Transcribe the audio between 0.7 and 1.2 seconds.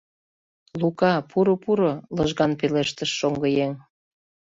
—Лука,